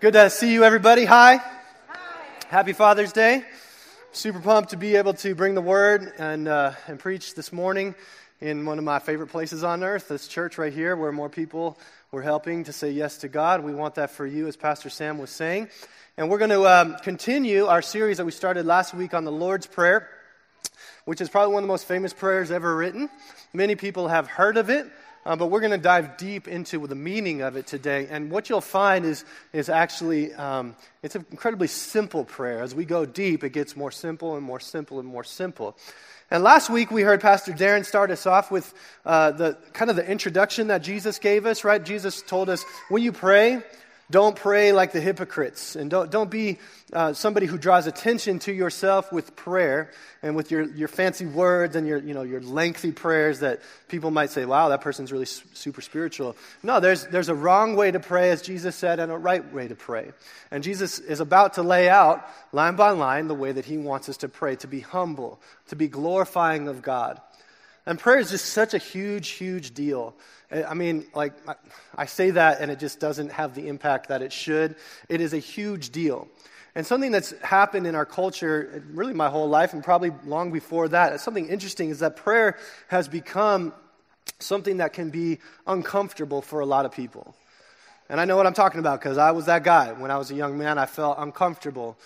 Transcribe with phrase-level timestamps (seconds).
[0.00, 1.04] Good to see you, everybody.
[1.06, 1.38] Hi.
[1.38, 1.46] Hi.
[2.46, 3.42] Happy Father's Day.
[4.12, 7.96] Super pumped to be able to bring the word and, uh, and preach this morning
[8.40, 11.76] in one of my favorite places on earth, this church right here, where more people
[12.12, 13.64] were helping to say yes to God.
[13.64, 15.68] We want that for you, as Pastor Sam was saying.
[16.16, 19.32] And we're going to um, continue our series that we started last week on the
[19.32, 20.08] Lord's Prayer,
[21.06, 23.10] which is probably one of the most famous prayers ever written.
[23.52, 24.86] Many people have heard of it.
[25.28, 28.06] Uh, but we're going to dive deep into the meaning of it today.
[28.10, 32.62] And what you'll find is, is actually, um, it's an incredibly simple prayer.
[32.62, 35.76] As we go deep, it gets more simple and more simple and more simple.
[36.30, 38.72] And last week we heard Pastor Darren start us off with
[39.04, 41.84] uh, the kind of the introduction that Jesus gave us, right?
[41.84, 43.62] Jesus told us, when you pray,
[44.10, 46.58] don't pray like the hypocrites, and don't, don't be
[46.94, 49.90] uh, somebody who draws attention to yourself with prayer
[50.22, 54.10] and with your, your fancy words and your, you know, your lengthy prayers that people
[54.10, 56.36] might say, wow, that person's really super spiritual.
[56.62, 59.68] No, there's, there's a wrong way to pray, as Jesus said, and a right way
[59.68, 60.12] to pray.
[60.50, 64.08] And Jesus is about to lay out, line by line, the way that he wants
[64.08, 65.38] us to pray to be humble,
[65.68, 67.20] to be glorifying of God.
[67.88, 70.14] And prayer is just such a huge, huge deal.
[70.52, 71.32] I mean, like,
[71.96, 74.76] I say that and it just doesn't have the impact that it should.
[75.08, 76.28] It is a huge deal.
[76.74, 80.88] And something that's happened in our culture, really my whole life, and probably long before
[80.88, 83.72] that, something interesting is that prayer has become
[84.38, 87.34] something that can be uncomfortable for a lot of people.
[88.10, 89.92] And I know what I'm talking about because I was that guy.
[89.92, 91.98] When I was a young man, I felt uncomfortable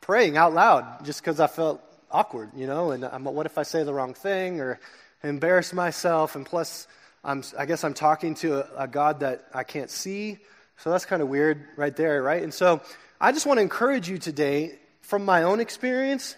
[0.00, 3.64] praying out loud just because I felt awkward, you know, and I'm, what if I
[3.64, 4.78] say the wrong thing or
[5.24, 6.36] embarrass myself?
[6.36, 6.86] And plus,
[7.24, 10.38] I'm, I guess I'm talking to a, a God that I can't see.
[10.78, 12.42] So that's kind of weird right there, right?
[12.42, 12.82] And so
[13.20, 16.36] I just want to encourage you today, from my own experience,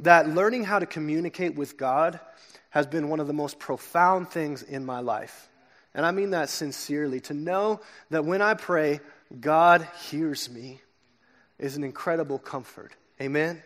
[0.00, 2.20] that learning how to communicate with God
[2.70, 5.48] has been one of the most profound things in my life.
[5.94, 7.20] And I mean that sincerely.
[7.20, 9.00] To know that when I pray,
[9.40, 10.82] God hears me
[11.58, 12.92] is an incredible comfort.
[13.20, 13.62] Amen?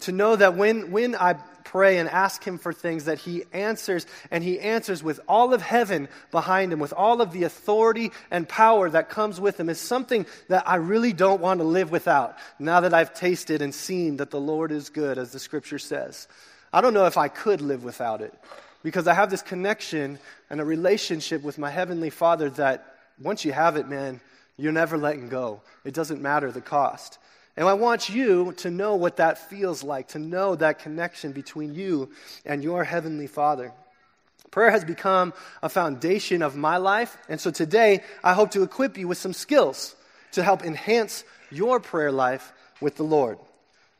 [0.00, 4.06] To know that when, when I pray and ask Him for things that He answers,
[4.30, 8.48] and He answers with all of heaven behind Him, with all of the authority and
[8.48, 12.36] power that comes with Him, is something that I really don't want to live without
[12.58, 16.28] now that I've tasted and seen that the Lord is good, as the Scripture says.
[16.72, 18.34] I don't know if I could live without it
[18.82, 20.18] because I have this connection
[20.50, 24.20] and a relationship with my Heavenly Father that once you have it, man,
[24.56, 25.62] you're never letting go.
[25.84, 27.18] It doesn't matter the cost.
[27.56, 31.74] And I want you to know what that feels like, to know that connection between
[31.74, 32.10] you
[32.44, 33.72] and your Heavenly Father.
[34.50, 38.98] Prayer has become a foundation of my life, and so today I hope to equip
[38.98, 39.94] you with some skills
[40.32, 43.38] to help enhance your prayer life with the Lord.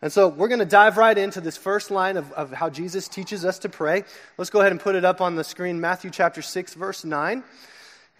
[0.02, 3.08] And so we're going to dive right into this first line of, of how Jesus
[3.08, 4.04] teaches us to pray.
[4.36, 7.42] Let's go ahead and put it up on the screen Matthew chapter 6, verse 9.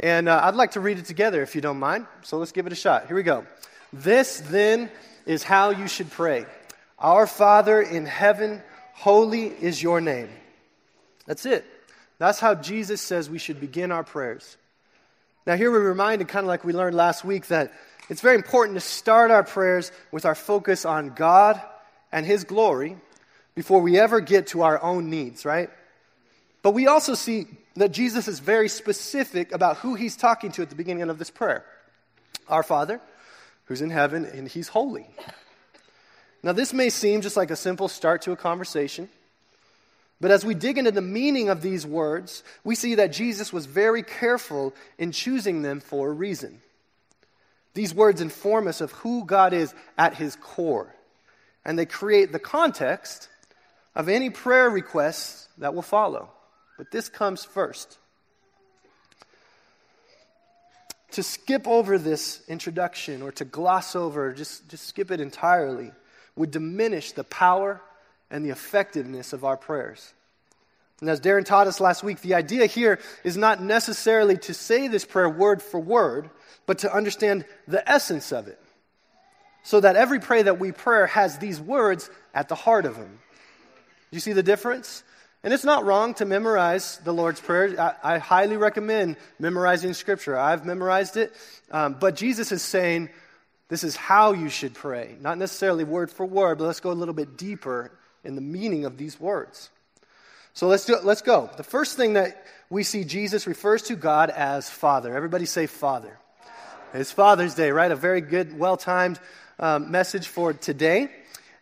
[0.01, 2.07] And uh, I'd like to read it together if you don't mind.
[2.23, 3.07] So let's give it a shot.
[3.07, 3.47] Here we go.
[3.93, 4.91] This then
[5.27, 6.47] is how you should pray
[6.99, 8.63] Our Father in heaven,
[8.95, 10.31] holy is your name.
[11.27, 11.65] That's it.
[12.19, 14.57] That's how Jesus says we should begin our prayers.
[15.47, 17.73] Now, here we're reminded, kind of like we learned last week, that
[18.09, 21.61] it's very important to start our prayers with our focus on God
[22.11, 22.97] and His glory
[23.55, 25.71] before we ever get to our own needs, right?
[26.63, 30.71] But we also see that Jesus is very specific about who He's talking to at
[30.71, 31.65] the beginning of this prayer
[32.49, 33.01] Our Father,
[33.67, 35.07] who's in heaven, and he's holy.
[36.43, 39.09] Now, this may seem just like a simple start to a conversation,
[40.21, 43.67] but as we dig into the meaning of these words, we see that Jesus was
[43.67, 46.61] very careful in choosing them for a reason.
[47.75, 50.95] These words inform us of who God is at his core,
[51.65, 53.29] and they create the context
[53.95, 56.31] of any prayer requests that will follow.
[56.79, 57.99] But this comes first.
[61.17, 65.91] To skip over this introduction or to gloss over, just, just skip it entirely,
[66.37, 67.81] would diminish the power
[68.31, 70.13] and the effectiveness of our prayers.
[71.01, 74.89] And as Darren taught us last week, the idea here is not necessarily to say
[74.89, 76.29] this prayer word for word,
[76.67, 78.61] but to understand the essence of it.
[79.63, 83.21] So that every prayer that we pray has these words at the heart of them.
[84.11, 85.03] Do you see the difference?
[85.47, 87.81] And it's not wrong to memorize the Lord's Prayer.
[87.81, 90.37] I, I highly recommend memorizing Scripture.
[90.37, 91.33] I've memorized it.
[91.71, 93.11] Um, but Jesus is saying
[93.69, 95.15] this is how you should pray.
[95.21, 97.93] Not necessarily word for word, but let's go a little bit deeper
[98.25, 99.71] in the meaning of these words.
[100.53, 101.49] So let's, do, let's go.
[101.57, 105.15] The first thing that we see Jesus refers to God as Father.
[105.15, 106.19] Everybody say Father.
[106.93, 107.93] It's Father's Day, right?
[107.93, 109.21] A very good, well timed
[109.61, 111.09] um, message for today.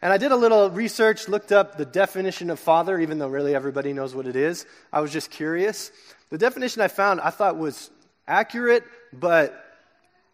[0.05, 3.55] And I did a little research, looked up the definition of father, even though really
[3.55, 4.67] everybody knows what it is.
[4.93, 5.91] I was just curious.
[6.29, 7.91] The definition I found I thought was
[8.29, 8.85] accurate,
[9.15, 9.65] but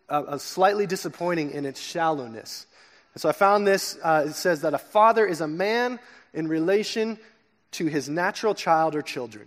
[0.08, 2.66] uh, slightly disappointing in its shallowness.
[3.14, 3.96] And so I found this.
[4.02, 6.00] Uh, it says that a father is a man
[6.34, 7.16] in relation
[7.72, 9.46] to his natural child or children.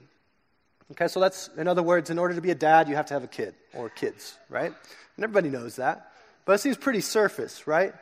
[0.92, 3.14] Okay, so that's, in other words, in order to be a dad, you have to
[3.14, 4.72] have a kid or kids, right?
[5.18, 6.14] And everybody knows that.
[6.46, 7.94] But it seems pretty surface, right?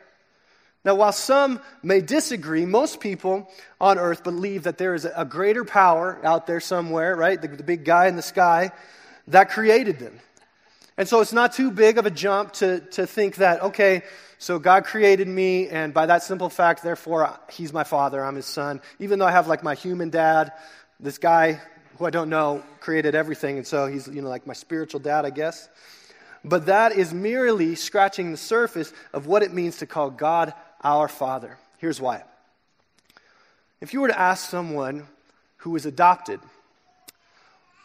[0.84, 3.48] Now, while some may disagree, most people
[3.80, 7.40] on earth believe that there is a greater power out there somewhere, right?
[7.40, 8.72] The, the, big guy in the sky
[9.28, 10.18] that created them.
[10.98, 14.02] And so it's not too big of a jump to, to think that, okay,
[14.38, 18.46] so God created me, and by that simple fact, therefore, he's my father, I'm his
[18.46, 18.80] son.
[18.98, 20.52] Even though I have like my human dad,
[20.98, 21.60] this guy
[21.96, 25.24] who I don't know created everything, and so he's, you know, like my spiritual dad,
[25.24, 25.68] I guess.
[26.44, 30.52] But that is merely scratching the surface of what it means to call God
[30.82, 31.58] our Father.
[31.78, 32.22] Here's why.
[33.80, 35.08] If you were to ask someone
[35.58, 36.40] who was adopted,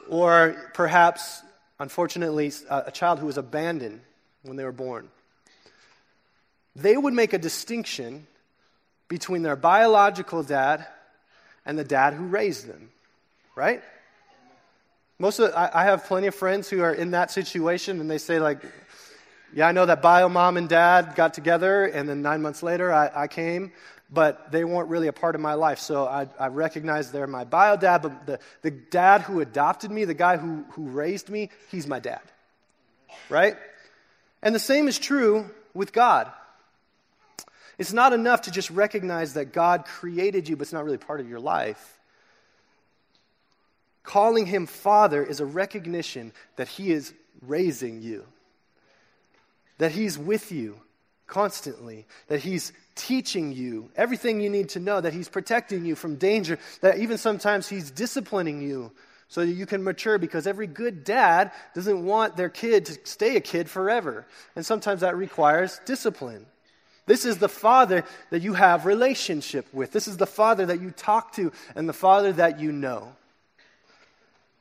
[0.09, 1.41] or perhaps,
[1.79, 4.01] unfortunately, uh, a child who was abandoned
[4.43, 5.09] when they were born,
[6.75, 8.27] they would make a distinction
[9.07, 10.85] between their biological dad
[11.65, 12.89] and the dad who raised them,
[13.55, 13.81] right?
[15.19, 18.19] Most of I, I have plenty of friends who are in that situation, and they
[18.19, 18.61] say like,
[19.53, 22.93] yeah, I know that bio mom and dad got together, and then nine months later
[22.93, 23.71] I, I came,
[24.09, 25.79] but they weren't really a part of my life.
[25.79, 30.05] So I, I recognize they're my bio dad, but the, the dad who adopted me,
[30.05, 32.21] the guy who, who raised me, he's my dad.
[33.29, 33.55] Right?
[34.41, 36.31] And the same is true with God.
[37.77, 41.19] It's not enough to just recognize that God created you, but it's not really part
[41.19, 41.99] of your life.
[44.03, 48.25] Calling him Father is a recognition that he is raising you
[49.77, 50.79] that He's with you
[51.27, 56.15] constantly, that He's teaching you everything you need to know, that He's protecting you from
[56.15, 58.91] danger, that even sometimes He's disciplining you
[59.29, 63.35] so that you can mature because every good dad doesn't want their kid to stay
[63.35, 64.25] a kid forever.
[64.55, 66.45] And sometimes that requires discipline.
[67.05, 69.91] This is the father that you have relationship with.
[69.91, 73.15] This is the father that you talk to and the father that you know.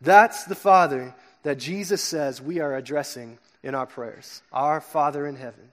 [0.00, 4.42] That's the father that Jesus says we are addressing in our prayers.
[4.52, 5.72] Our Father in heaven.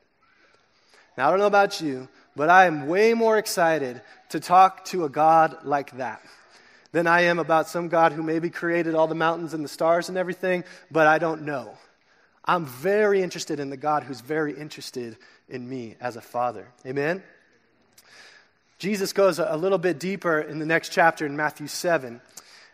[1.15, 5.05] Now, I don't know about you, but I am way more excited to talk to
[5.05, 6.21] a God like that
[6.91, 10.09] than I am about some God who maybe created all the mountains and the stars
[10.09, 11.77] and everything, but I don't know.
[12.43, 15.15] I'm very interested in the God who's very interested
[15.47, 16.67] in me as a father.
[16.87, 17.21] Amen?
[18.79, 22.21] Jesus goes a little bit deeper in the next chapter in Matthew 7.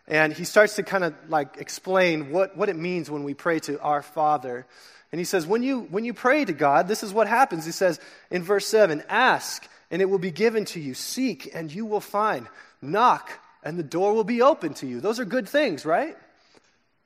[0.08, 3.60] And he starts to kind of like explain what, what it means when we pray
[3.60, 4.66] to our Father.
[5.12, 7.66] And he says, when you, when you pray to God, this is what happens.
[7.66, 10.94] He says in verse 7 Ask, and it will be given to you.
[10.94, 12.48] Seek, and you will find.
[12.82, 13.32] Knock,
[13.64, 15.02] and the door will be open to you.
[15.02, 16.16] Those are good things, right?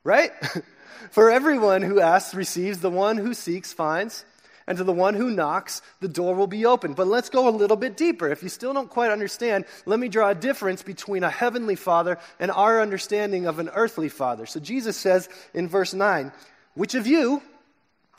[0.04, 0.32] Right?
[1.10, 4.24] For everyone who asks receives, the one who seeks finds,
[4.66, 6.94] and to the one who knocks, the door will be open.
[6.94, 8.28] But let's go a little bit deeper.
[8.28, 12.18] If you still don't quite understand, let me draw a difference between a heavenly father
[12.40, 14.46] and our understanding of an earthly father.
[14.46, 16.32] So Jesus says in verse 9,
[16.74, 17.42] Which of you,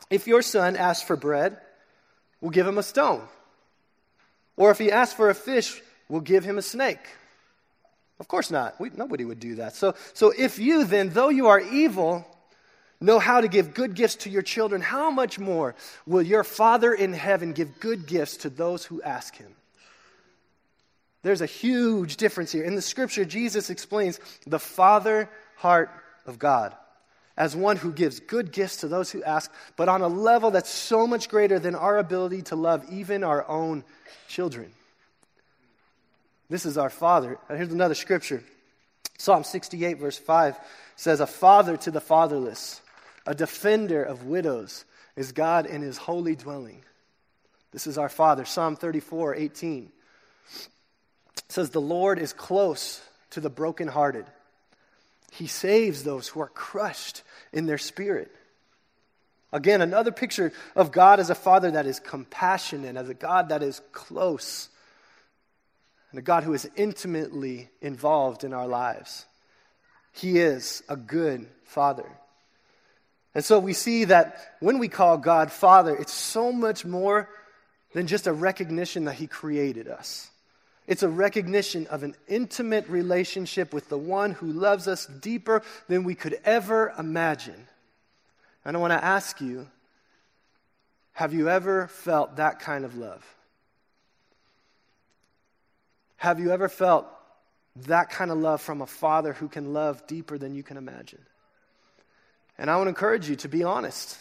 [0.10, 1.58] if your son asks for bread,
[2.42, 3.22] we'll give him a stone.
[4.58, 7.00] Or if he asks for a fish, we'll give him a snake.
[8.20, 8.80] Of course not.
[8.80, 9.76] We, nobody would do that.
[9.76, 12.26] So, so if you then, though you are evil,
[13.02, 15.76] know how to give good gifts to your children, how much more
[16.06, 19.54] will your Father in heaven give good gifts to those who ask him?
[21.24, 22.64] There's a huge difference here.
[22.64, 25.90] In the scripture, Jesus explains the Father heart
[26.26, 26.74] of God
[27.38, 30.70] as one who gives good gifts to those who ask, but on a level that's
[30.70, 33.84] so much greater than our ability to love even our own
[34.28, 34.72] children.
[36.50, 37.38] This is our Father.
[37.50, 38.44] And here's another scripture
[39.18, 40.58] Psalm 68, verse 5
[40.96, 42.82] says, A father to the fatherless,
[43.26, 46.84] a defender of widows, is God in his holy dwelling.
[47.72, 48.46] This is our Father.
[48.46, 49.92] Psalm 34, 18
[51.50, 53.02] says, The Lord is close
[53.32, 54.26] to the brokenhearted
[55.36, 58.32] he saves those who are crushed in their spirit.
[59.52, 63.64] Again, another picture of God as a father that is compassionate, as a God that
[63.64, 64.70] is close,
[66.12, 69.26] and a God who is intimately involved in our lives.
[70.14, 72.10] He is a good father.
[73.34, 77.30] And so we see that when we call God Father, it's so much more
[77.94, 80.30] than just a recognition that He created us.
[80.88, 86.04] It's a recognition of an intimate relationship with the one who loves us deeper than
[86.04, 87.68] we could ever imagine.
[88.64, 89.68] And I want to ask you
[91.14, 93.26] have you ever felt that kind of love?
[96.18, 97.08] Have you ever felt
[97.88, 101.26] that kind of love from a father who can love deeper than you can imagine?
[102.58, 104.18] And I want to encourage you to be honest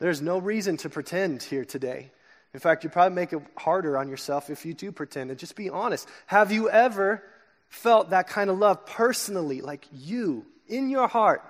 [0.00, 2.10] There's no reason to pretend here today.
[2.54, 5.30] In fact, you probably make it harder on yourself if you do pretend.
[5.30, 6.08] And just be honest.
[6.26, 7.22] Have you ever
[7.68, 11.42] felt that kind of love personally, like you, in your heart?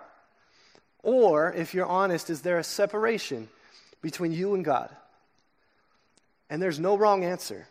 [1.02, 3.50] Or, if you're honest, is there a separation
[4.00, 4.88] between you and God?
[6.48, 7.66] And there's no wrong answer,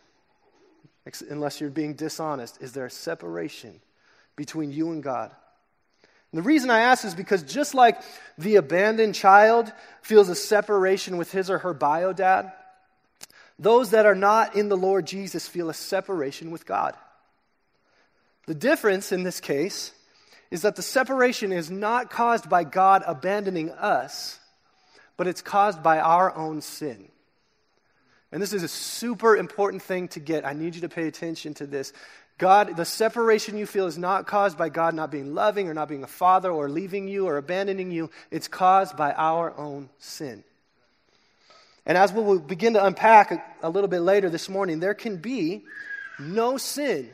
[1.28, 2.62] unless you're being dishonest.
[2.62, 3.82] Is there a separation
[4.36, 5.32] between you and God?
[6.32, 8.00] And the reason I ask is because just like
[8.38, 9.72] the abandoned child
[10.04, 12.52] feels a separation with his or her bio dad,
[13.64, 16.96] those that are not in the Lord Jesus feel a separation with God.
[18.46, 19.94] The difference in this case
[20.52, 24.40] is that the separation is not caused by God abandoning us,
[25.18, 27.10] but it's caused by our own sin.
[28.32, 30.46] And this is a super important thing to get.
[30.46, 31.94] I need you to pay attention to this.
[32.38, 35.88] God, the separation you feel is not caused by God not being loving or not
[35.88, 38.10] being a father or leaving you or abandoning you.
[38.32, 40.44] It's caused by our own sin.
[41.86, 45.18] And as we'll begin to unpack a, a little bit later this morning, there can
[45.18, 45.64] be
[46.20, 47.10] no sin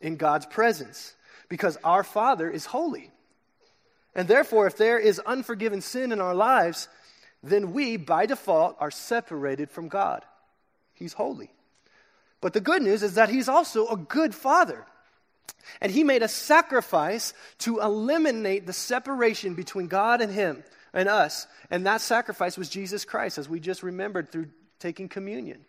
[0.00, 1.14] in God's presence
[1.48, 3.10] because our Father is holy.
[4.14, 6.88] And therefore, if there is unforgiven sin in our lives,
[7.42, 10.24] then we, by default, are separated from God.
[10.94, 11.50] He's holy.
[12.40, 14.84] But the good news is that He's also a good Father.
[15.80, 20.62] And He made a sacrifice to eliminate the separation between God and Him
[20.98, 21.46] and us.
[21.70, 24.48] And that sacrifice was Jesus Christ, as we just remembered through
[24.80, 25.64] taking communion.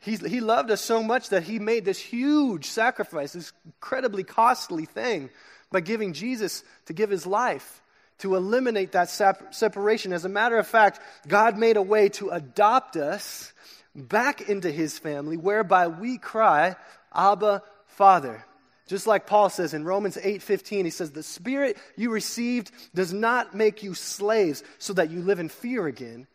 [0.00, 4.86] He, he loved us so much that he made this huge sacrifice, this incredibly costly
[4.86, 5.28] thing,
[5.70, 7.82] by giving Jesus to give his life
[8.18, 10.14] to eliminate that sap- separation.
[10.14, 13.52] As a matter of fact, God made a way to adopt us
[13.94, 16.76] back into his family, whereby we cry,
[17.14, 18.42] Abba, Father.
[18.86, 23.54] Just like Paul says in Romans 8:15, he says, "The spirit you received does not
[23.54, 26.28] make you slaves so that you live in fear again.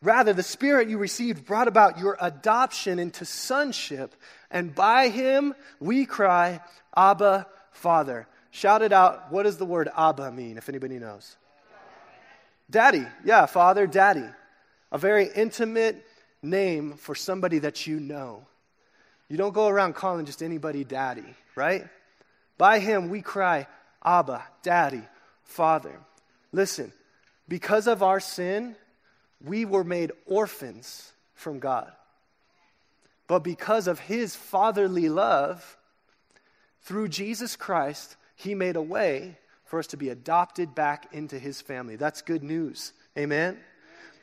[0.00, 4.14] Rather, the Spirit you received brought about your adoption into sonship,
[4.50, 6.60] and by him we cry,
[6.96, 8.28] Abba, Father.
[8.50, 9.32] Shout it out.
[9.32, 11.36] What does the word Abba mean, if anybody knows?
[12.70, 13.06] Daddy.
[13.24, 14.26] Yeah, Father, Daddy.
[14.92, 16.06] A very intimate
[16.42, 18.46] name for somebody that you know.
[19.28, 21.86] You don't go around calling just anybody Daddy, right?
[22.56, 23.66] By him we cry,
[24.04, 25.02] Abba, Daddy,
[25.44, 26.00] Father.
[26.52, 26.92] Listen,
[27.46, 28.74] because of our sin,
[29.44, 31.92] we were made orphans from God.
[33.26, 35.76] But because of his fatherly love,
[36.82, 41.60] through Jesus Christ, he made a way for us to be adopted back into his
[41.60, 41.96] family.
[41.96, 42.94] That's good news.
[43.16, 43.58] Amen?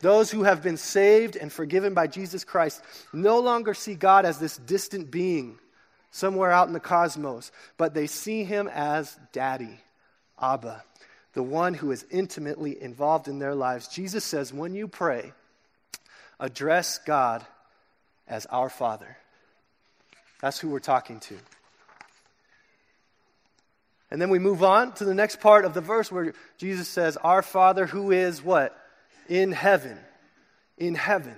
[0.06, 2.80] Those who have been saved and forgiven by Jesus Christ
[3.12, 5.58] no longer see God as this distant being
[6.12, 9.80] somewhere out in the cosmos, but they see him as Daddy,
[10.40, 10.84] Abba
[11.34, 13.88] the one who is intimately involved in their lives.
[13.88, 15.34] Jesus says, when you pray,
[16.40, 17.44] address God
[18.28, 19.18] as our Father.
[20.40, 21.36] That's who we're talking to.
[24.12, 27.18] And then we move on to the next part of the verse where Jesus says,
[27.18, 28.80] Our Father who is what?
[29.28, 29.98] In heaven.
[30.78, 31.36] In heaven.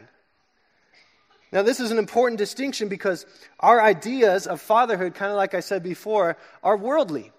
[1.51, 3.25] Now, this is an important distinction because
[3.59, 7.31] our ideas of fatherhood, kind of like I said before, are worldly.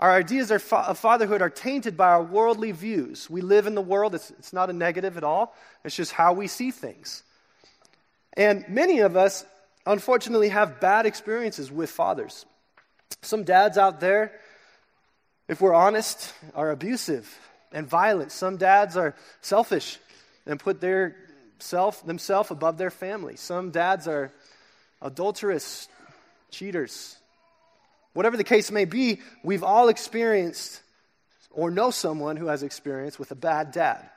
[0.00, 3.28] Our ideas of fatherhood are tainted by our worldly views.
[3.28, 6.32] We live in the world, it's, it's not a negative at all, it's just how
[6.32, 7.22] we see things.
[8.32, 9.44] And many of us,
[9.86, 12.46] unfortunately, have bad experiences with fathers.
[13.22, 14.32] Some dads out there,
[15.48, 17.28] if we're honest, are abusive
[17.72, 18.32] and violent.
[18.32, 19.98] Some dads are selfish
[20.46, 21.16] and put their
[21.58, 23.36] self, themselves above their family.
[23.36, 24.32] Some dads are
[25.00, 25.88] adulterous,
[26.50, 27.16] cheaters,
[28.12, 30.80] Whatever the case may be, we've all experienced
[31.52, 34.08] or know someone who has experience with a bad dad.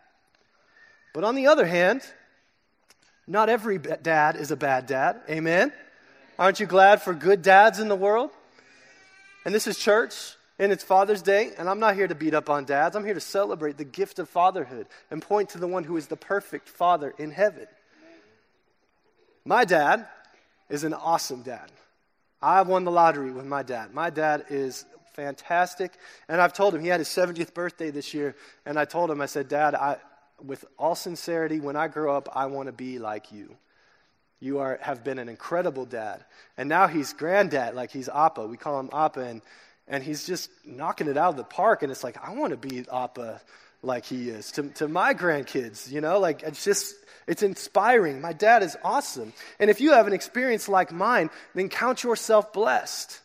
[1.14, 2.02] But on the other hand,
[3.28, 5.22] not every dad is a bad dad.
[5.30, 5.72] Amen?
[6.40, 8.32] Aren't you glad for good dads in the world?
[9.46, 12.50] And this is church, and it's Father's Day, and I'm not here to beat up
[12.50, 12.96] on dads.
[12.96, 16.08] I'm here to celebrate the gift of fatherhood and point to the one who is
[16.08, 17.68] the perfect father in heaven.
[19.46, 20.08] My dad
[20.70, 21.72] is an awesome dad.
[22.42, 23.94] I won the lottery with my dad.
[23.94, 25.94] My dad is fantastic.
[26.28, 28.36] And I've told him, he had his 70th birthday this year.
[28.66, 29.98] And I told him, I said, Dad, I,
[30.44, 33.56] with all sincerity, when I grow up, I want to be like you.
[34.40, 36.26] You are, have been an incredible dad.
[36.58, 38.46] And now he's granddad, like he's Appa.
[38.46, 39.22] We call him Appa.
[39.22, 39.42] And,
[39.88, 41.84] and he's just knocking it out of the park.
[41.84, 43.42] And it's like, I want to be Appa
[43.82, 46.20] like he is to, to my grandkids, you know?
[46.20, 46.96] Like, it's just,
[47.28, 48.22] it's inspiring.
[48.22, 49.34] My dad is awesome.
[49.60, 53.20] And if you have an experience like mine, then count yourself blessed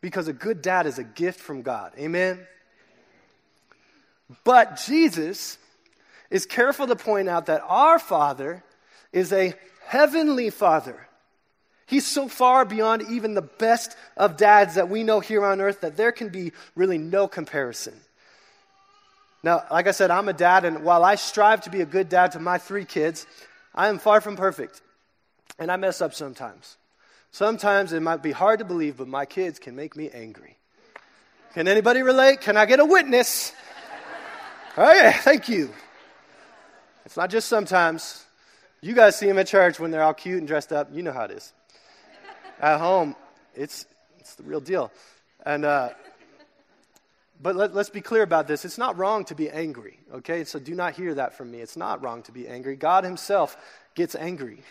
[0.00, 1.92] because a good dad is a gift from God.
[1.98, 2.44] Amen?
[4.42, 5.58] But Jesus
[6.30, 8.64] is careful to point out that our Father
[9.12, 9.54] is a
[9.86, 11.06] heavenly Father.
[11.86, 15.82] He's so far beyond even the best of dads that we know here on earth
[15.82, 17.94] that there can be really no comparison.
[19.42, 22.08] Now, like I said, I'm a dad, and while I strive to be a good
[22.08, 23.26] dad to my three kids,
[23.74, 24.80] I am far from perfect.
[25.58, 26.78] And I mess up sometimes.
[27.30, 30.56] Sometimes it might be hard to believe, but my kids can make me angry.
[31.52, 32.40] Can anybody relate?
[32.40, 33.52] Can I get a witness?
[34.76, 35.70] Oh, yeah, thank you.
[37.04, 38.24] It's not just sometimes.
[38.80, 40.88] You guys see them at church when they're all cute and dressed up.
[40.92, 41.52] You know how it is.
[42.64, 43.14] At home,
[43.54, 43.84] it's,
[44.20, 44.90] it's the real deal.
[45.44, 45.90] And, uh,
[47.38, 48.64] but let, us be clear about this.
[48.64, 50.44] It's not wrong to be angry, okay?
[50.44, 51.60] So do not hear that from me.
[51.60, 52.76] It's not wrong to be angry.
[52.76, 53.54] God Himself
[53.94, 54.62] gets angry.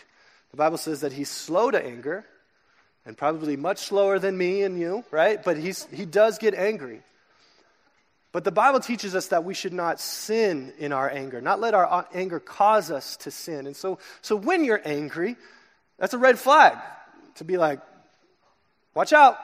[0.50, 2.26] The Bible says that He's slow to anger
[3.06, 5.40] and probably much slower than me and you, right?
[5.40, 7.00] But he's, He does get angry.
[8.32, 11.74] But the Bible teaches us that we should not sin in our anger, not let
[11.74, 13.68] our anger cause us to sin.
[13.68, 15.36] And so, so when you're angry,
[15.96, 16.76] that's a red flag
[17.36, 17.80] to be like,
[18.94, 19.38] watch out.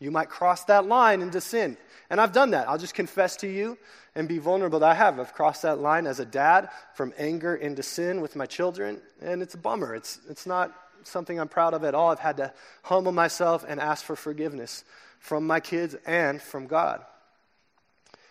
[0.00, 1.76] You might cross that line into sin.
[2.10, 2.68] And I've done that.
[2.68, 3.76] I'll just confess to you
[4.14, 5.20] and be vulnerable that I have.
[5.20, 9.42] I've crossed that line as a dad from anger into sin with my children, and
[9.42, 9.94] it's a bummer.
[9.94, 12.10] It's, it's not something I'm proud of at all.
[12.10, 12.52] I've had to
[12.82, 14.84] humble myself and ask for forgiveness
[15.18, 17.04] from my kids and from God.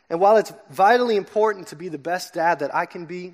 [0.10, 3.34] And while it's vitally important to be the best dad that I can be,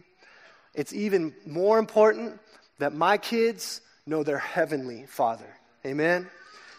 [0.73, 2.39] it's even more important
[2.79, 5.47] that my kids know their heavenly father.
[5.85, 6.27] Amen?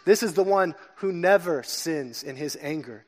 [0.04, 3.04] This is the one who never sins in his anger,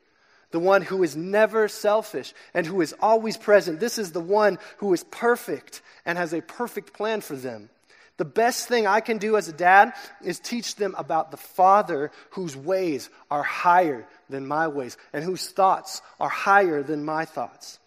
[0.51, 3.79] the one who is never selfish and who is always present.
[3.79, 7.69] This is the one who is perfect and has a perfect plan for them.
[8.17, 9.93] The best thing I can do as a dad
[10.23, 15.47] is teach them about the Father whose ways are higher than my ways and whose
[15.49, 17.77] thoughts are higher than my thoughts.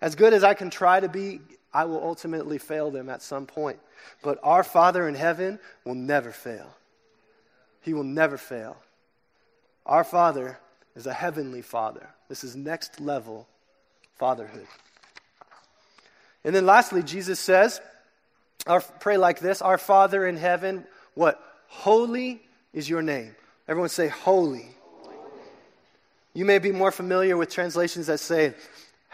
[0.00, 1.40] As good as I can try to be,
[1.74, 3.80] I will ultimately fail them at some point.
[4.22, 6.76] But our Father in heaven will never fail.
[7.82, 8.76] He will never fail.
[9.84, 10.58] Our Father
[10.94, 12.08] is a heavenly Father.
[12.28, 13.48] This is next level
[14.16, 14.66] fatherhood.
[16.44, 17.80] And then lastly, Jesus says,
[18.66, 21.40] our, pray like this Our Father in heaven, what?
[21.68, 22.40] Holy
[22.72, 23.34] is your name.
[23.66, 24.68] Everyone say, Holy.
[26.34, 28.54] You may be more familiar with translations that say,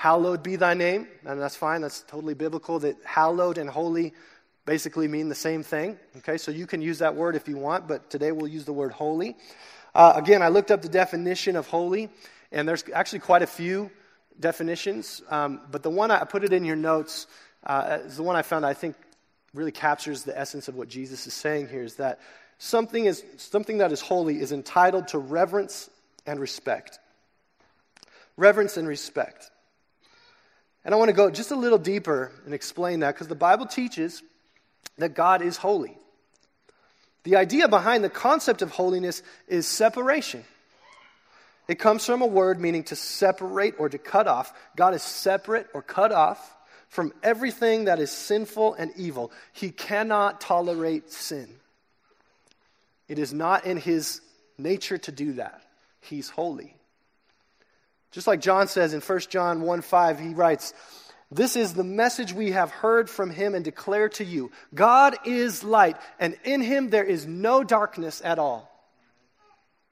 [0.01, 1.83] Hallowed be thy name, and that's fine.
[1.83, 2.79] That's totally biblical.
[2.79, 4.15] That hallowed and holy
[4.65, 5.99] basically mean the same thing.
[6.17, 8.73] Okay, so you can use that word if you want, but today we'll use the
[8.73, 9.37] word holy.
[9.95, 12.09] Uh, again, I looked up the definition of holy,
[12.51, 13.91] and there's actually quite a few
[14.41, 17.27] definitions, um, but the one I, I put it in your notes
[17.65, 18.97] uh, is the one I found I think
[19.53, 22.21] really captures the essence of what Jesus is saying here is that
[22.57, 25.91] something, is, something that is holy is entitled to reverence
[26.25, 26.99] and respect
[28.39, 29.51] reverence and respect.
[30.85, 33.67] And I want to go just a little deeper and explain that because the Bible
[33.67, 34.23] teaches
[34.99, 35.97] that God is holy.
[37.25, 40.45] The idea behind the concept of holiness is separation.
[41.69, 44.53] It comes from a word meaning to separate or to cut off.
[44.75, 46.57] God is separate or cut off
[46.89, 49.31] from everything that is sinful and evil.
[49.53, 51.49] He cannot tolerate sin.
[53.07, 54.21] It is not in his
[54.59, 55.63] nature to do that.
[56.01, 56.75] He's holy.
[58.11, 60.75] Just like John says in 1 John 1 5, he writes,
[61.31, 65.63] This is the message we have heard from him and declare to you God is
[65.63, 68.71] light, and in him there is no darkness at all.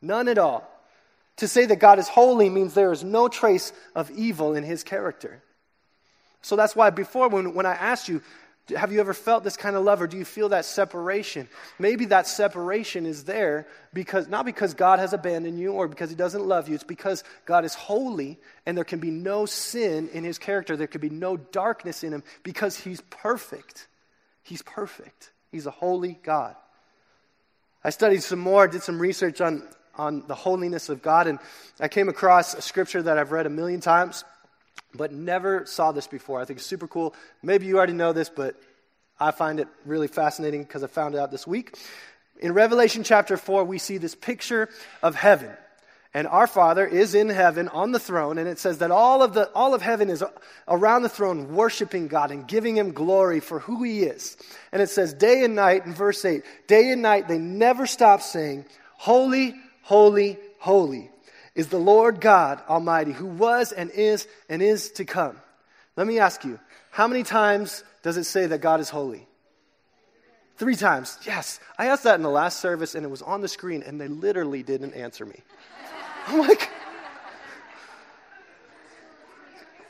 [0.02, 0.68] None at all.
[1.36, 4.82] To say that God is holy means there is no trace of evil in his
[4.82, 5.40] character.
[6.42, 8.22] So that's why before, when, when I asked you,
[8.76, 11.48] have you ever felt this kind of love or do you feel that separation?
[11.78, 16.16] Maybe that separation is there because not because God has abandoned you or because he
[16.16, 16.74] doesn't love you.
[16.74, 20.76] It's because God is holy and there can be no sin in his character.
[20.76, 23.88] There can be no darkness in him because he's perfect.
[24.42, 25.32] He's perfect.
[25.50, 26.54] He's a holy God.
[27.82, 31.38] I studied some more, did some research on, on the holiness of God, and
[31.80, 34.24] I came across a scripture that I've read a million times
[34.94, 36.40] but never saw this before.
[36.40, 37.14] I think it's super cool.
[37.42, 38.56] Maybe you already know this, but
[39.20, 41.76] I find it really fascinating because I found it out this week.
[42.40, 44.68] In Revelation chapter 4, we see this picture
[45.02, 45.50] of heaven.
[46.14, 49.34] And our Father is in heaven on the throne, and it says that all of,
[49.34, 50.24] the, all of heaven is
[50.66, 54.36] around the throne worshiping God and giving Him glory for who He is.
[54.72, 58.22] And it says, day and night, in verse 8, day and night, they never stop
[58.22, 58.64] saying,
[58.96, 61.10] Holy, holy, holy
[61.58, 65.36] is the Lord God Almighty, who was and is and is to come.
[65.96, 66.60] Let me ask you,
[66.92, 69.26] how many times does it say that God is holy?
[70.56, 71.18] Three times.
[71.26, 71.58] Yes.
[71.76, 74.06] I asked that in the last service and it was on the screen and they
[74.06, 75.40] literally didn't answer me.
[76.28, 76.70] I'm like,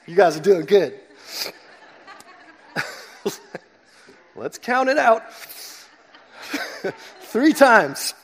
[0.07, 0.99] you guys are doing good.
[4.37, 5.35] Let's count it out.
[7.21, 8.15] Three times.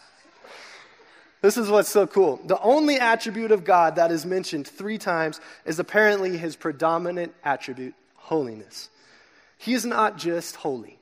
[1.44, 2.40] This is what's so cool.
[2.46, 7.92] The only attribute of God that is mentioned three times is apparently his predominant attribute,
[8.14, 8.88] holiness.
[9.58, 10.98] He is not just holy,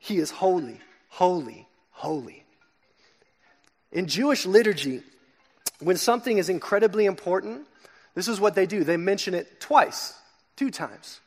[0.00, 2.44] he is holy, holy, holy.
[3.92, 5.00] In Jewish liturgy,
[5.78, 7.68] when something is incredibly important,
[8.16, 8.82] this is what they do.
[8.82, 10.12] They mention it twice,
[10.56, 11.20] two times.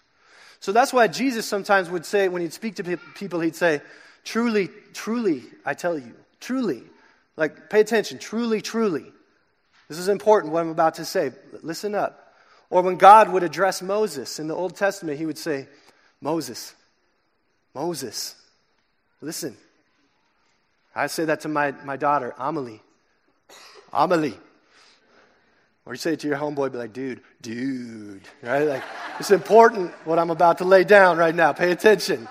[0.60, 3.82] So that's why Jesus sometimes would say, when he'd speak to people, he'd say,
[4.26, 6.12] Truly, truly, I tell you,
[6.42, 6.84] truly.
[7.36, 9.06] Like, pay attention, truly, truly.
[9.88, 11.32] This is important what I'm about to say.
[11.62, 12.36] Listen up.
[12.69, 15.67] Or when God would address Moses in the Old Testament, he would say,
[16.22, 16.74] Moses,
[17.74, 18.36] Moses,
[19.22, 19.58] listen.
[20.96, 22.82] I say that to my, my daughter, Amelie.
[23.91, 24.38] Amelie.
[25.86, 28.63] Or you say it to your homeboy, be like, dude, dude, right?
[28.63, 28.84] Like,
[29.19, 31.52] it's important what I'm about to lay down right now.
[31.52, 32.28] Pay attention.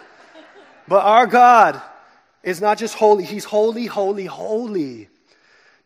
[0.89, 1.81] But our God
[2.43, 5.09] is not just holy, He's holy, holy, holy.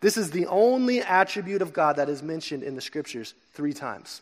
[0.01, 4.21] This is the only attribute of God that is mentioned in the scriptures three times.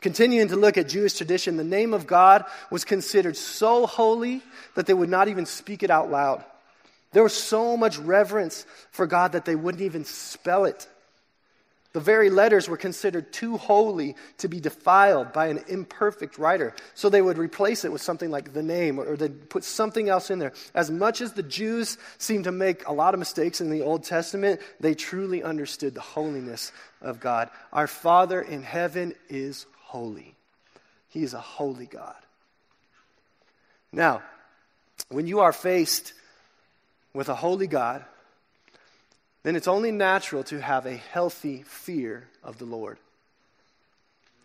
[0.00, 4.42] Continuing to look at Jewish tradition, the name of God was considered so holy
[4.76, 6.44] that they would not even speak it out loud.
[7.12, 10.86] There was so much reverence for God that they wouldn't even spell it.
[11.94, 16.74] The very letters were considered too holy to be defiled by an imperfect writer.
[16.94, 20.30] So they would replace it with something like the name or they'd put something else
[20.30, 20.52] in there.
[20.74, 24.04] As much as the Jews seemed to make a lot of mistakes in the Old
[24.04, 27.48] Testament, they truly understood the holiness of God.
[27.72, 30.34] Our Father in heaven is holy,
[31.08, 32.16] He is a holy God.
[33.92, 34.22] Now,
[35.08, 36.12] when you are faced
[37.14, 38.04] with a holy God,
[39.42, 42.98] then it's only natural to have a healthy fear of the Lord.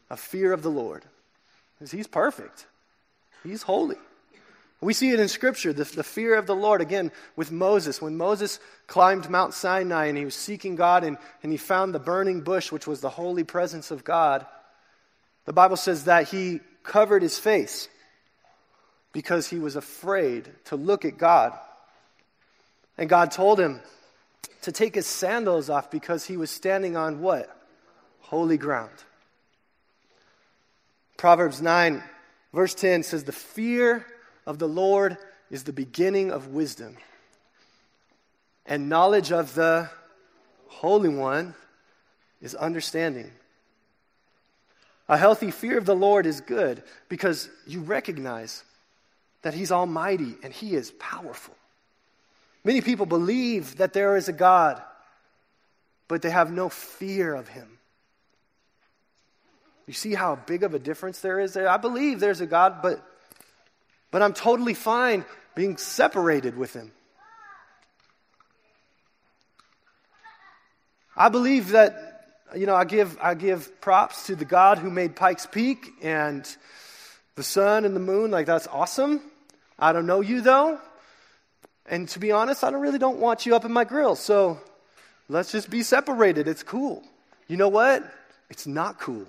[0.10, 1.04] A fear of the Lord.
[1.76, 2.66] Because He's perfect,
[3.44, 3.98] He's holy.
[4.84, 8.02] We see it in Scripture, the, the, fear of the Lord, again, with Moses.
[8.02, 12.00] When Moses climbed Mount Sinai and he was seeking God and, and he found the
[12.00, 14.46] burning bush, which was the holy presence of God,
[15.46, 17.88] the Bible says that he covered his face
[19.14, 21.54] because he was afraid to look at God.
[22.98, 23.80] And God told him
[24.62, 27.56] to take his sandals off because he was standing on what?
[28.20, 28.92] Holy ground.
[31.18, 32.04] Proverbs 9,
[32.54, 34.06] verse 10 says, The fear
[34.46, 35.18] of the Lord
[35.50, 36.98] is the beginning of wisdom,
[38.66, 39.90] and knowledge of the
[40.68, 41.56] Holy One
[42.42, 43.32] is understanding.
[45.08, 48.64] A healthy fear of the Lord is good because you recognize
[49.42, 51.56] that He's almighty and He is powerful.
[52.64, 54.82] Many people believe that there is a God,
[56.08, 57.80] but they have no fear of him.
[59.86, 61.68] You see how big of a difference there is there?
[61.68, 63.04] I believe there's a God, but,
[64.12, 66.92] but I'm totally fine being separated with him.
[71.16, 75.16] I believe that, you know, I give, I give props to the God who made
[75.16, 76.44] Pikes Peak and
[77.36, 78.32] the sun and the moon.
[78.32, 79.22] Like, that's awesome.
[79.78, 80.80] I don't know you, though.
[81.86, 84.16] And to be honest, I don't really don't want you up in my grill.
[84.16, 84.60] So
[85.28, 86.48] let's just be separated.
[86.48, 87.04] It's cool.
[87.48, 88.04] You know what?
[88.50, 89.28] It's not cool.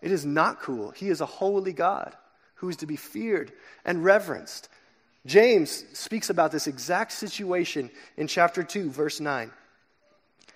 [0.00, 0.90] It is not cool.
[0.90, 2.14] He is a holy God
[2.56, 3.52] who is to be feared
[3.84, 4.68] and reverenced.
[5.26, 9.50] James speaks about this exact situation in chapter 2, verse 9.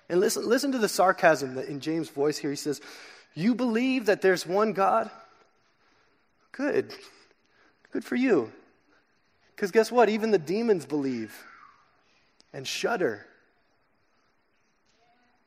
[0.09, 2.49] And listen, listen to the sarcasm in James' voice here.
[2.49, 2.81] He says,
[3.35, 5.09] You believe that there's one God?
[6.51, 6.93] Good.
[7.91, 8.51] Good for you.
[9.63, 10.09] Because guess what?
[10.09, 11.33] Even the demons believe
[12.51, 13.25] and shudder.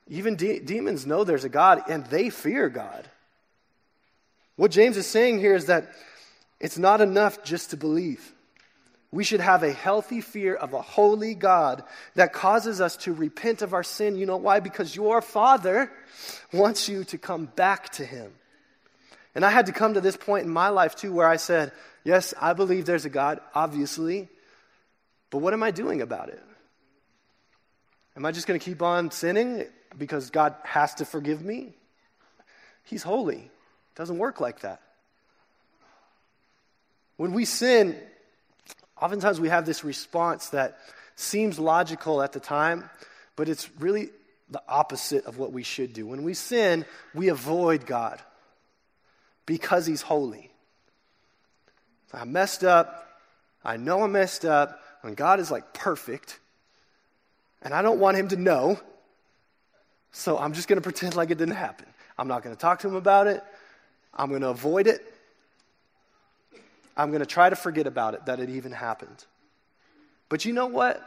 [0.09, 3.07] Even de- demons know there's a God and they fear God.
[4.57, 5.90] What James is saying here is that
[6.61, 8.33] it's not enough just to believe.
[9.12, 13.61] We should have a healthy fear of a holy God that causes us to repent
[13.61, 14.16] of our sin.
[14.16, 14.61] You know why?
[14.61, 15.92] Because your Father
[16.55, 18.33] wants you to come back to Him.
[19.37, 21.70] And I had to come to this point in my life too where I said,
[22.05, 24.29] Yes, I believe there's a God, obviously,
[25.31, 26.42] but what am I doing about it?
[28.16, 29.66] Am I just going to keep on sinning
[29.99, 31.75] because God has to forgive me?
[32.85, 33.37] He's holy.
[33.37, 34.81] It doesn't work like that.
[37.18, 37.94] When we sin,
[39.01, 40.79] oftentimes we have this response that
[41.14, 42.88] seems logical at the time,
[43.35, 44.09] but it's really
[44.49, 46.07] the opposite of what we should do.
[46.07, 48.22] When we sin, we avoid God
[49.46, 50.50] because He's holy.
[52.12, 53.20] I messed up.
[53.64, 54.80] I know I messed up.
[55.02, 56.38] And God is like perfect.
[57.62, 58.80] And I don't want him to know.
[60.12, 61.87] So I'm just going to pretend like it didn't happen.
[62.18, 63.42] I'm not going to talk to him about it.
[64.14, 65.04] I'm going to avoid it.
[66.96, 69.24] I'm going to try to forget about it, that it even happened.
[70.30, 71.06] But you know what?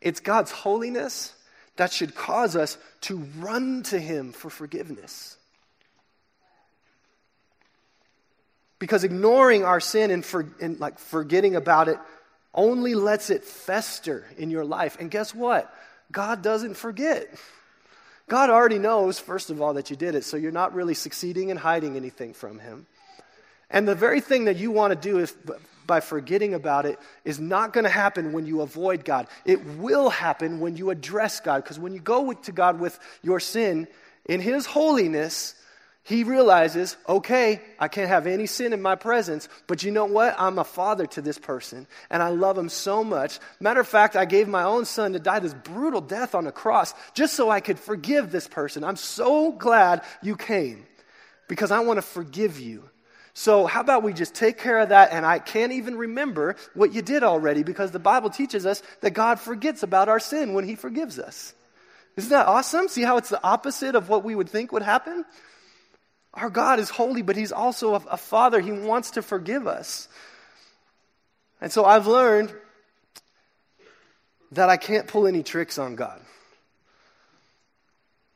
[0.00, 1.34] It's God's holiness
[1.76, 5.36] that should cause us to run to Him for forgiveness.
[8.80, 11.98] Because ignoring our sin and, for, and like forgetting about it
[12.52, 14.96] only lets it fester in your life.
[14.98, 15.72] And guess what?
[16.10, 17.28] God doesn't forget.
[18.28, 21.50] God already knows, first of all, that you did it, so you're not really succeeding
[21.50, 22.86] in hiding anything from Him.
[23.70, 25.34] And the very thing that you want to do if,
[25.86, 29.26] by forgetting about it is not going to happen when you avoid God.
[29.44, 31.62] It will happen when you address God.
[31.62, 33.88] Because when you go to God with your sin,
[34.26, 35.54] in His holiness,
[36.02, 40.34] he realizes, okay, I can't have any sin in my presence, but you know what?
[40.38, 43.38] I'm a father to this person, and I love him so much.
[43.60, 46.52] Matter of fact, I gave my own son to die this brutal death on a
[46.52, 48.82] cross just so I could forgive this person.
[48.82, 50.86] I'm so glad you came
[51.48, 52.88] because I want to forgive you.
[53.34, 55.12] So, how about we just take care of that?
[55.12, 59.12] And I can't even remember what you did already because the Bible teaches us that
[59.12, 61.54] God forgets about our sin when He forgives us.
[62.16, 62.88] Isn't that awesome?
[62.88, 65.24] See how it's the opposite of what we would think would happen?
[66.34, 68.60] Our God is holy, but He's also a, a Father.
[68.60, 70.08] He wants to forgive us.
[71.60, 72.54] And so I've learned
[74.52, 76.20] that I can't pull any tricks on God.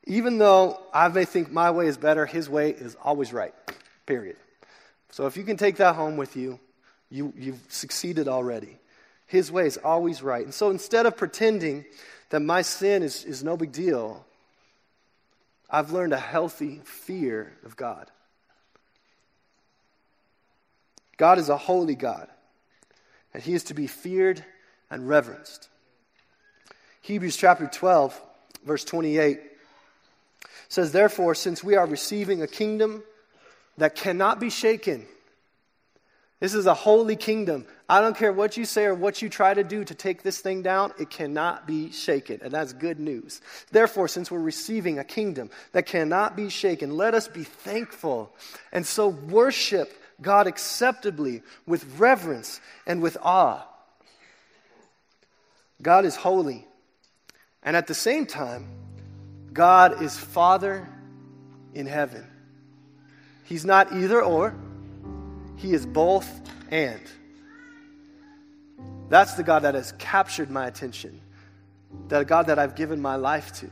[0.07, 3.55] Even though I may think my way is better, His way is always right,
[4.07, 4.37] period.
[5.11, 6.59] So if you can take that home with you,
[7.11, 8.77] you you've succeeded already.
[9.27, 10.45] His way is always right.
[10.45, 11.85] And so instead of pretending
[12.31, 14.27] that my sin is, is no big deal,
[15.75, 18.09] I've learned a healthy fear of God.
[21.17, 22.29] God is a holy God,
[23.33, 24.45] and He is to be feared
[24.89, 25.69] and reverenced.
[27.03, 28.23] Hebrews chapter 12,
[28.65, 29.41] verse 28
[30.69, 33.03] says, Therefore, since we are receiving a kingdom
[33.77, 35.05] that cannot be shaken,
[36.45, 37.65] this is a holy kingdom.
[37.89, 40.41] I don't care what you say or what you try to do to take this
[40.43, 42.41] thing down, it cannot be shaken.
[42.43, 43.41] And that's good news.
[43.73, 48.31] Therefore, since we're receiving a kingdom that cannot be shaken, let us be thankful
[48.73, 53.67] and so worship God acceptably with reverence and with awe.
[55.81, 56.67] God is holy.
[57.63, 58.69] And at the same time,
[59.55, 60.87] God is Father
[61.73, 62.27] in heaven.
[63.45, 64.55] He's not either or.
[65.57, 66.29] He is both
[66.71, 67.01] and.
[69.09, 71.21] That's the God that has captured my attention,
[72.09, 73.71] the God that I've given my life to.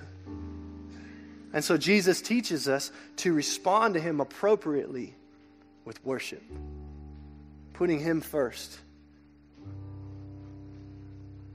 [1.53, 5.15] And so Jesus teaches us to respond to Him appropriately
[5.85, 6.43] with worship,
[7.75, 8.79] putting Him first.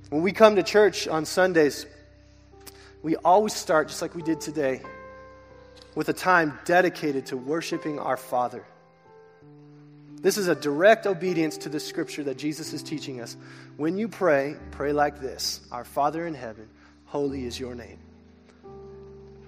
[0.09, 1.85] When we come to church on Sundays,
[3.03, 4.81] we always start, just like we did today,
[5.95, 8.63] with a time dedicated to worshiping our Father.
[10.21, 13.37] This is a direct obedience to the scripture that Jesus is teaching us.
[13.77, 16.67] When you pray, pray like this Our Father in heaven,
[17.05, 17.99] holy is your name.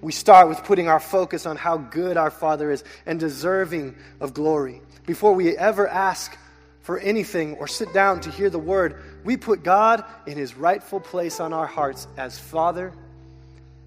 [0.00, 4.32] We start with putting our focus on how good our Father is and deserving of
[4.32, 4.80] glory.
[5.06, 6.36] Before we ever ask
[6.80, 11.00] for anything or sit down to hear the word, we put God in his rightful
[11.00, 12.92] place on our hearts as Father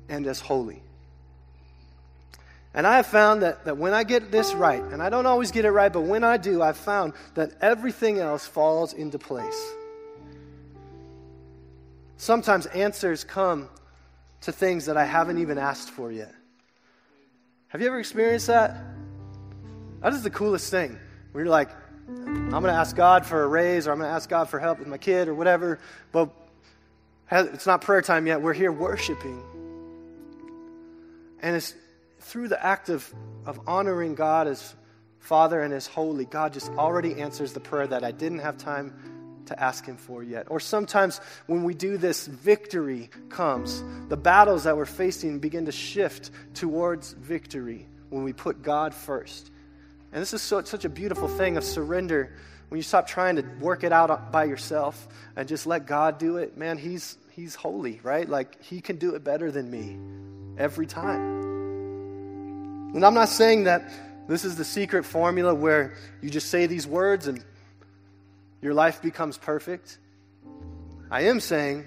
[0.08, 0.83] and as holy.
[2.74, 5.52] And I have found that, that when I get this right, and I don't always
[5.52, 9.74] get it right, but when I do, I've found that everything else falls into place.
[12.18, 13.70] Sometimes answers come
[14.42, 16.34] to things that I haven't even asked for yet.
[17.68, 18.76] Have you ever experienced that?
[20.02, 20.98] That is the coolest thing.
[21.32, 21.70] Where you're like,
[22.08, 24.60] I'm going to ask God for a raise, or I'm going to ask God for
[24.60, 25.80] help with my kid, or whatever,
[26.12, 26.30] but
[27.32, 28.42] it's not prayer time yet.
[28.42, 29.42] We're here worshiping.
[31.42, 31.74] And it's
[32.24, 33.14] through the act of,
[33.46, 34.76] of honoring God as
[35.20, 38.94] Father and as holy, God just already answers the prayer that I didn't have time
[39.46, 40.48] to ask Him for yet.
[40.50, 43.84] Or sometimes when we do this, victory comes.
[44.10, 49.50] The battles that we're facing begin to shift towards victory when we put God first.
[50.12, 52.36] And this is so, such a beautiful thing of surrender.
[52.70, 56.38] When you stop trying to work it out by yourself and just let God do
[56.38, 58.28] it, man, He's, he's holy, right?
[58.28, 59.98] Like, He can do it better than me
[60.58, 61.43] every time.
[62.94, 63.92] And I'm not saying that
[64.28, 67.44] this is the secret formula where you just say these words and
[68.62, 69.98] your life becomes perfect.
[71.12, 71.86] I am saying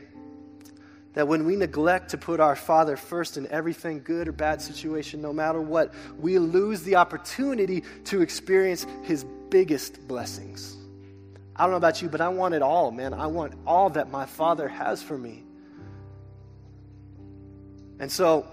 [1.15, 5.23] that when we neglect to put our Father first in everything, good or bad situation,
[5.23, 10.77] no matter what, we lose the opportunity to experience His biggest blessings.
[11.57, 13.15] I don't know about you, but I want it all, man.
[13.15, 15.43] I want all that my Father has for me.
[17.99, 18.47] And so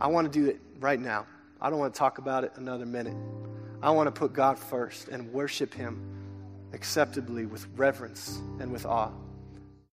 [0.00, 1.26] I want to do it right now.
[1.62, 3.16] I don't want to talk about it another minute.
[3.80, 6.02] I want to put God first and worship Him
[6.72, 9.12] acceptably with reverence and with awe.